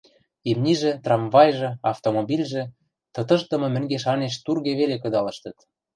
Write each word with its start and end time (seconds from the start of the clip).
Имнижӹ, 0.49 0.91
трамвайжы, 1.03 1.69
автомобильжӹ, 1.91 2.63
тытышдымы 3.13 3.67
мӹнгеш-анеш 3.75 4.33
турге 4.45 4.71
веле 4.79 4.97
кыдалыштыт. 5.03 5.57